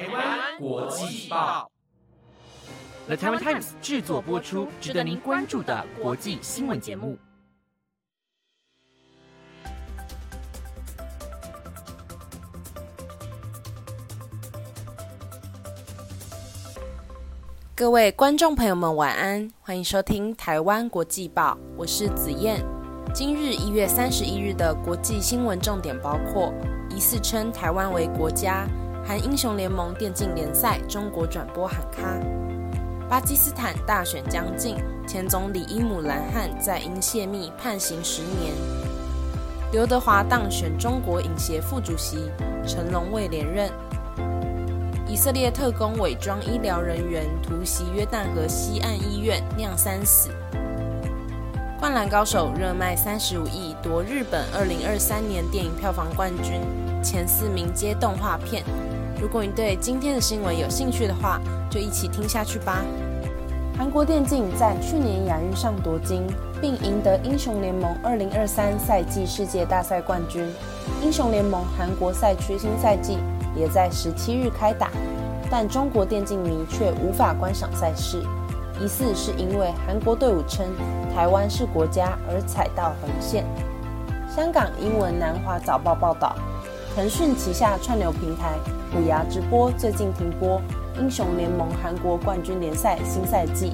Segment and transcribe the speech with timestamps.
[0.00, 1.70] 台湾国际报
[3.06, 7.18] ，The Taiwan Times 制作播出，值得您关注的国际新闻节目。
[17.74, 22.64] 各位观众朋友们，晚安，欢迎收听台湾国际报，我是子燕。
[23.12, 26.54] 今日一月三十一日的国际新闻重点包括：
[26.88, 28.66] 疑似称台湾为国家；
[29.10, 32.24] 韩英雄联盟电竞联赛中国转播喊卡；
[33.08, 38.54] 巴基斯坦大选将近，前总理伊姆兰汗在因泄密判刑十年；
[39.72, 42.30] 刘德华当选中国影协副主席，
[42.64, 43.68] 成龙未连任。
[45.08, 50.30] 以色列特工伪装医疗人员突袭约旦河西岸医院，酿三死。
[51.80, 56.60] 灌篮高手热卖三十五亿，夺日本二零二三年电影票房冠军，
[57.02, 58.62] 前四名皆动画片。
[59.20, 61.38] 如果你对今天的新闻有兴趣的话，
[61.70, 62.82] 就一起听下去吧。
[63.76, 66.26] 韩国电竞在去年亚运上夺金，
[66.60, 70.46] 并赢得英雄联盟二零二三赛季世界大赛冠军。
[71.02, 73.18] 英雄联盟韩国赛区新赛季。
[73.56, 74.92] 也在十七日开打，
[75.50, 78.22] 但中国电竞迷却无法观赏赛事，
[78.80, 80.64] 疑似是因为韩国队伍称
[81.12, 83.44] 台湾是国家而踩到红线。
[84.32, 86.36] 香港英文南华早报报道，
[86.94, 88.58] 腾讯旗下串流平台
[88.92, 90.60] 虎牙直播最近停播
[91.00, 93.72] 《英雄联盟韩国冠军联赛》新赛季，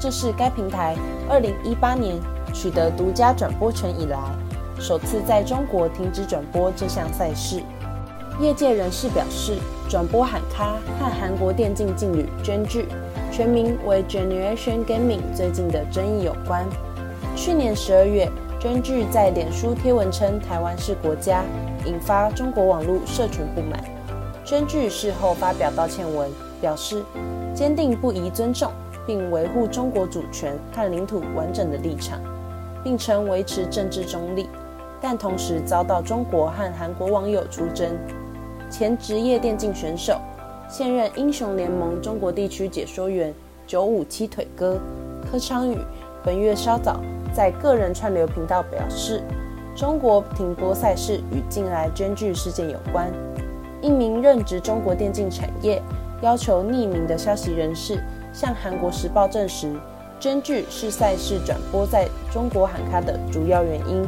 [0.00, 0.96] 这是该平台
[1.30, 2.18] 二零一八年
[2.52, 4.18] 取得独家转播权以来，
[4.80, 7.62] 首次在中国停止转播这项赛事。
[8.40, 9.56] 业界人士表示，
[9.88, 12.66] 转播喊咖和韩国电竞劲旅 Gen
[13.30, 16.66] 全名为 Generation Gaming，最近的争议有关。
[17.36, 18.28] 去年十二月
[18.60, 21.44] ，Gen 在脸书贴文称台湾是国家，
[21.88, 23.82] 引发中国网络社群不满。
[24.44, 27.02] 娟据事后发表道歉文，表示
[27.54, 28.70] 坚定不移尊重
[29.06, 32.20] 并维护中国主权和领土完整的立场，
[32.84, 34.48] 并称维持政治中立，
[35.00, 37.90] 但同时遭到中国和韩国网友出征。
[38.70, 40.20] 前职业电竞选手，
[40.68, 43.32] 现任英雄联盟中国地区解说员
[43.66, 44.78] 九五七腿哥
[45.30, 45.78] 柯昌宇，
[46.22, 47.00] 本月稍早
[47.34, 49.22] 在个人串流频道表示，
[49.78, 53.12] 中国停播赛事与近来捐剧事件有关。
[53.80, 55.80] 一名任职中国电竞产业、
[56.20, 58.02] 要求匿名的消息人士
[58.32, 59.72] 向韩国时报证实，
[60.18, 64.04] 捐剧是赛事转播在中国喊卡的主要原因。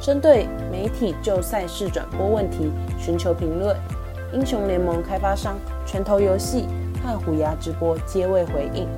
[0.00, 3.76] 针对媒体就赛事转播问题寻求评论，
[4.32, 5.56] 英雄联盟开发商
[5.86, 6.66] 拳头游戏
[7.00, 8.88] 和虎牙直播皆未回应。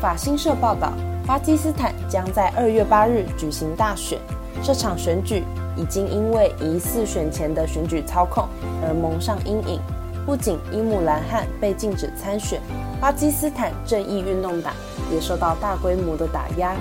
[0.00, 0.92] 法新社报道，
[1.24, 4.18] 巴基斯坦将在二月八日举行大选，
[4.62, 5.44] 这场选举
[5.76, 8.44] 已经因为疑似选前的选举操控
[8.84, 9.80] 而蒙上阴影。
[10.26, 12.60] 不仅伊姆兰汗被禁止参选，
[13.00, 14.72] 巴基斯坦正义运动党
[15.12, 16.74] 也受到大规模的打压。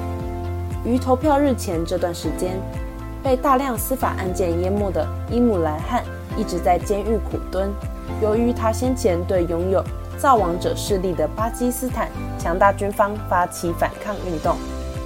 [0.84, 2.60] 于投票日前这段时间，
[3.24, 6.04] 被大量司法案件淹没的伊姆兰汗
[6.36, 7.72] 一直在监狱苦蹲。
[8.22, 9.84] 由于他先前对拥有
[10.22, 14.56] 造王者势力的巴基斯坦强大军方发起反抗运动，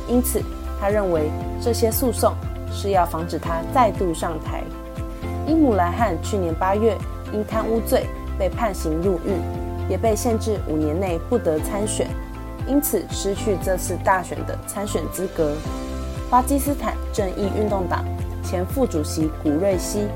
[0.09, 0.41] 因此
[0.81, 1.31] 他认为
[1.61, 2.33] 这些诉讼
[2.71, 4.61] 是要防止他再度上台。
[5.47, 6.97] 伊姆兰汗去年八月
[7.31, 8.05] 因贪污罪。
[8.37, 9.39] 被判刑入狱，
[9.89, 12.05] 也被限制五年内不得参选，
[12.67, 15.53] 因此失去这次大选的参选资格。
[16.29, 18.03] 巴基斯坦正义运动党
[18.43, 20.09] 前副主席古瑞希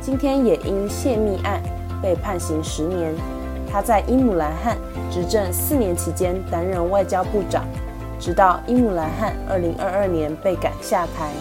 [0.00, 1.60] 今天也因泄密案
[2.00, 3.12] 被判刑十年。
[3.74, 4.78] 他在伊姆兰汗
[5.10, 7.64] 执政四年期间担任外交部长，
[8.20, 11.32] 直到伊姆兰汗二零二二年被赶下台。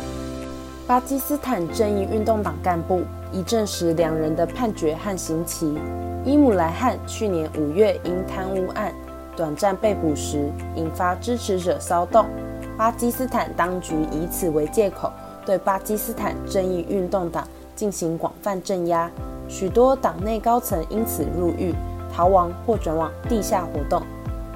[0.88, 5.78] 巴基斯坦正义运动党干部已证实两人的判决和刑期。
[6.26, 8.92] 伊姆兰汗去年五月因贪污案
[9.38, 12.26] 短暂被捕时，引发支持者骚动。
[12.76, 15.14] 巴基斯坦当局以此为借口，
[15.46, 19.08] 对巴基斯坦正义运动党进行广泛镇压，
[19.48, 21.76] 许多党内高层因此入狱、
[22.14, 24.02] 逃亡或转往地下活动。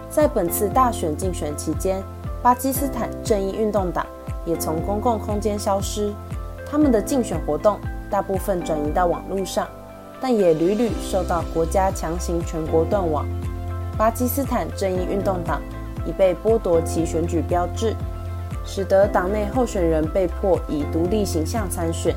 [0.10, 2.02] 在本次大选竞选期间，
[2.42, 4.06] 巴基斯坦正义运动党
[4.46, 6.14] 也从公共空间消失，
[6.70, 9.68] 他们的竞选活动大部分转移到网络上。
[10.20, 13.24] 但也屡屡受到国家强行全国断网。
[14.00, 15.62] 巴基斯坦正义运动党
[16.08, 17.96] 已被剥夺其选举标志，
[18.66, 22.16] 使得党内候选人被迫以独立形象参选。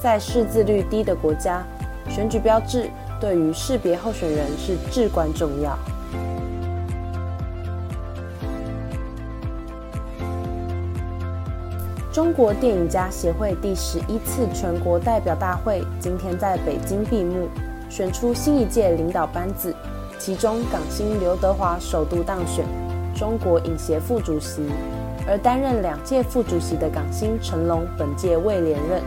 [0.00, 1.62] 在识字率低的国家，
[2.08, 2.88] 选举标志
[3.20, 5.78] 对于识别候选人是至关重要。
[12.12, 17.46] 中国电影家协会第十一次全国代表大会今天在北京闭幕，
[17.90, 19.74] 选出新一届领导班子，
[20.18, 22.64] 其中港星刘德华首度当选
[23.14, 24.62] 中国影协副主席，
[25.28, 29.02] 而担任两届副主席的港星成龙本届未连任。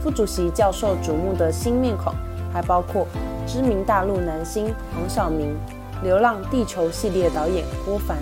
[0.00, 2.14] 副主席教授瞩目的新面孔
[2.50, 3.06] 还包括
[3.48, 5.56] 知名大陆男星黄晓明、
[6.04, 8.18] 《流浪地球》系列导演郭帆。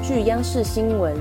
[0.00, 1.12] 据央视新闻，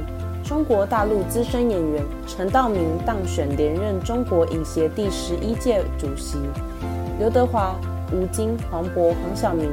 [0.43, 6.37] 中国大陆资深演员陈道明当选连任中国影协第十一届主席，
[7.17, 7.75] 刘德华、
[8.13, 9.67] 吴京、黄渤、黄晓明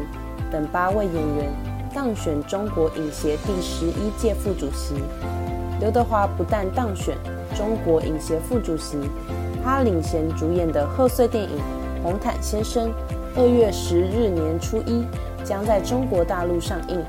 [0.51, 1.53] 等八位演员
[1.95, 4.95] 当选中国影协第十一届副主席。
[5.81, 7.15] 刘德华不但当选
[7.55, 8.97] 中国影协副主席。
[9.63, 11.51] 他领衔主演的贺岁电影
[12.03, 12.89] 《红毯先生》，
[13.37, 15.05] 二月十日年初一
[15.43, 17.03] 将在中国大陆上映。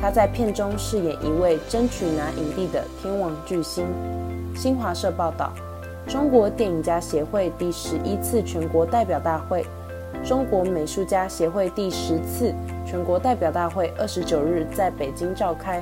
[0.00, 3.86] 他在片中饰演一位争取拿影帝的天王巨星。
[4.56, 5.52] 新华社报道，
[6.08, 9.64] 中国电影家协会第十一次全国代表大会、
[10.24, 12.52] 中国美术家协会第十次
[12.84, 15.80] 全国代表大会二十九日在北京召开。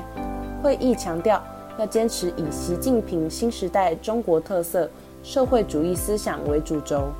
[0.62, 1.42] 会议强调，
[1.78, 4.90] 要坚持以习近平新时代中国特色。
[5.22, 7.12] 社会主义思想为主轴，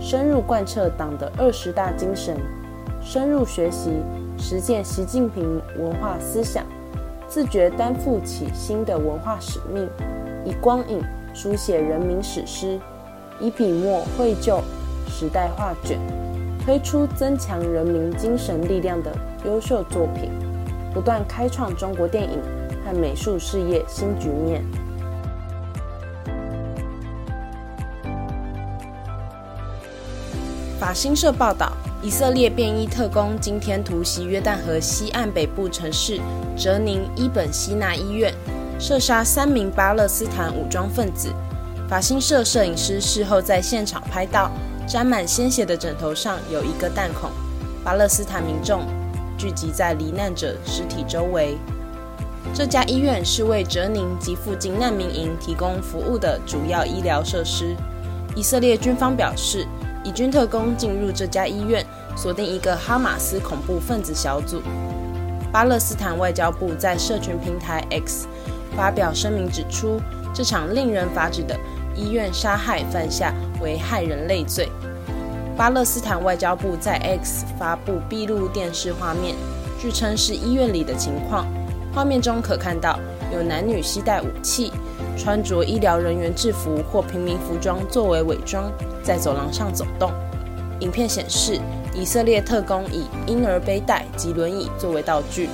[0.00, 2.36] 深入贯彻党的二十大精神，
[3.00, 3.90] 深入学习
[4.36, 6.64] 实践习近平文化思想，
[7.28, 9.88] 自觉担负起新的文化使命，
[10.44, 11.00] 以光影
[11.32, 12.78] 书写人民史诗，
[13.40, 14.60] 以笔墨绘就
[15.06, 16.00] 时代画卷，
[16.64, 19.12] 推出增强人民精神力量的
[19.46, 20.28] 优秀作品，
[20.92, 22.40] 不断开创中国电影
[22.84, 24.64] 和美术事业新局面。
[30.84, 31.72] 法新社报道，
[32.02, 36.20] 以色列便衣特工今天突袭约旦河西岸北部城市
[36.58, 38.34] 哲宁伊本西纳医院，
[38.78, 41.32] 射杀三名巴勒斯坦武装分子。
[41.88, 44.50] 法新社摄影师事后在现场拍到，
[44.86, 47.30] 沾满鲜血的枕头上有一个弹孔。
[47.82, 48.82] 巴勒斯坦民众
[49.38, 51.56] 聚集在罹难者尸体周围。
[52.52, 57.74] 这家医院是为哲宁及附近难民营提供服务的主要医疗设施。
[58.36, 59.66] 以色列军方表示。
[60.04, 61.84] 以军特工进入这家医院，
[62.14, 64.60] 锁定一个哈马斯恐怖分子小组。
[65.50, 68.28] 巴勒斯坦外交部在社群平台 X
[68.76, 70.00] 发表声明，指出
[70.34, 71.58] 这场令人发指的
[71.96, 74.68] 医院杀害犯下为害人类罪。
[75.56, 79.34] 巴勒斯坦外交部在 X 发布闭路电视画面，
[79.80, 81.46] 据称是医院里的情况。
[81.94, 82.98] 画面中可看到
[83.32, 84.72] 有男女携带武器。
[85.16, 88.70] 穿着医疗人员制服或平民服装作为伪装，
[89.02, 90.10] 在走廊上走动。
[90.80, 91.60] 影片显示，
[91.94, 95.48] 以色列特工以婴儿背带及轮椅作为道具。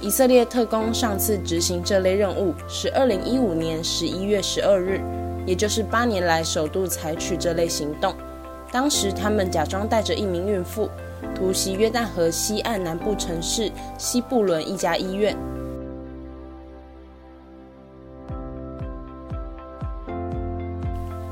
[0.00, 5.00] 以色列特工上次执行这类任务是2015年11月12日，
[5.46, 8.14] 也就是八年来首度采取这类行动。
[8.70, 10.90] 当时，他们假装带着一名孕妇，
[11.34, 15.34] 突袭约旦河西岸南部城市西布伦一家医院。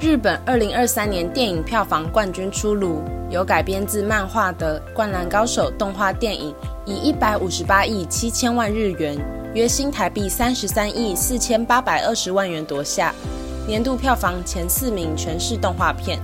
[0.02, 6.52] 日本二零二三年电影票房冠军出炉，由改编自漫画的《灌篮高手》动画电影
[6.84, 9.16] 以一百五十八亿七千万日元
[9.54, 13.14] （约新台币三十三亿四千八百二十万元）夺下
[13.64, 16.18] 年度票房前四名，全是动画片。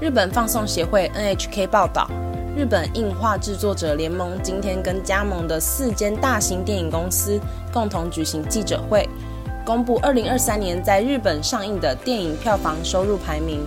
[0.00, 2.08] 日本放送协会 NHK 报道，
[2.56, 7.40] 日本映画制作者联盟今天跟加盟的四间大型电影公司
[7.72, 9.08] 共同举行记者会。
[9.64, 13.60] 公布二零二三年在日本上映的电影票房收入排名。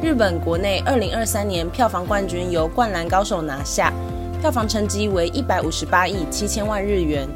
[0.00, 3.92] 日本国内二零二三年票房冠军由《灌篮高手》拿下，
[4.40, 7.28] 票房成绩为一百五十八亿七千万日元。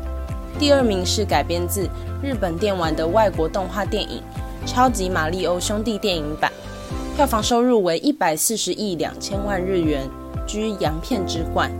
[0.57, 1.89] 第二名是改编自
[2.23, 4.23] 日本电玩的外国动画电影
[4.69, 6.53] 《超级马里奥兄弟》电影版，
[7.17, 10.09] 票房收入为一百四十亿两千万日元，
[10.47, 11.73] 居洋片之冠。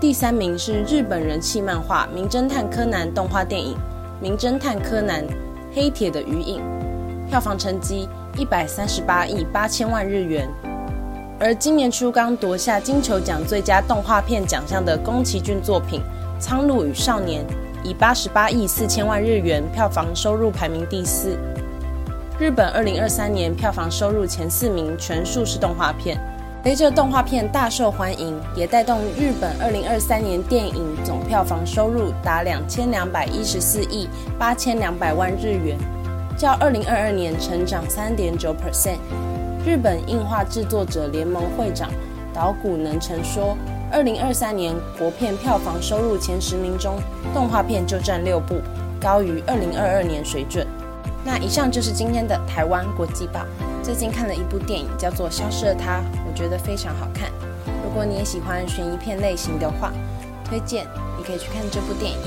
[0.00, 3.74] 第三名是日本人气漫画《名侦探柯南》动画电影。
[4.18, 5.22] 《名侦探柯南：
[5.74, 6.62] 黑铁的余影》
[7.28, 8.08] 票房成绩
[8.38, 10.48] 一百三十八亿八千万日元，
[11.38, 16.00] 而今年初刚夺下金球奖最佳动画片奖项的宫崎骏作品
[16.40, 17.44] 《苍鹭与少年》
[17.84, 21.36] 以八十八亿四千万日元票房收入排名第四。
[22.38, 26.18] 日本二零二三年票房收入前四名全数是动画片。
[26.66, 35.78] 随着动画片大受欢迎，也带动日本二零二三年电影总票房收入达两千两百一十四亿八千两百万日元，
[36.36, 38.96] 较二零二二年成长三点九 percent。
[39.64, 41.88] 日本映画制作者联盟会长
[42.34, 43.56] 岛谷能成说，
[43.92, 46.96] 二零二三年国片票房收入前十名中，
[47.32, 48.56] 动画片就占六部，
[49.00, 50.66] 高于二零二二年水准。
[51.24, 53.42] 那以上就是今天的台湾国际报。
[53.86, 57.30] 最近看了一部电影，叫做《消失的她》，我觉得非常好看。
[57.84, 59.92] 如果你也喜欢悬疑片类型的话，
[60.44, 60.84] 推荐
[61.16, 62.18] 你可以去看这部电影。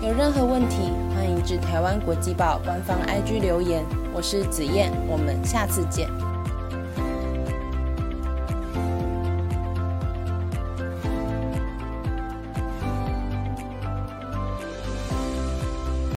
[0.00, 3.84] 有任何问题，欢迎至台湾国际报官方 IG 留言。
[4.14, 6.08] 我是子燕，我们下次见。